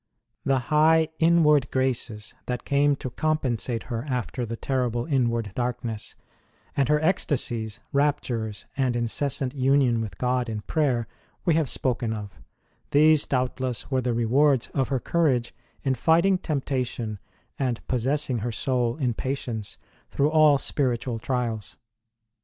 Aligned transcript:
The 0.43 0.57
high 0.73 1.09
inward 1.19 1.69
graces 1.69 2.33
that 2.47 2.65
came 2.65 2.95
to 2.95 3.11
compensate 3.11 3.83
her 3.83 4.03
after 4.05 4.47
the 4.47 4.57
terrible 4.57 5.05
inward 5.05 5.51
darkness, 5.53 6.15
and 6.75 6.89
her 6.89 6.99
ecstasies, 7.01 7.81
raptures, 7.93 8.65
and 8.75 8.95
incessant 8.95 9.53
union 9.53 10.01
with 10.01 10.17
God 10.17 10.49
in 10.49 10.61
prayer 10.61 11.07
we 11.45 11.53
have 11.53 11.69
spoken 11.69 12.13
of: 12.13 12.35
these, 12.89 13.27
doubtless, 13.27 13.91
were 13.91 14.01
the 14.01 14.15
rewards 14.15 14.69
of 14.69 14.87
her 14.87 14.99
courage 14.99 15.53
in 15.83 15.93
fighting 15.93 16.39
temptation 16.39 17.19
and 17.59 17.85
possessing 17.87 18.39
her 18.39 18.51
soul 18.51 18.95
in 18.95 19.13
patience 19.13 19.77
through 20.09 20.31
all 20.31 20.57
spiritual 20.57 21.19
trials. 21.19 21.77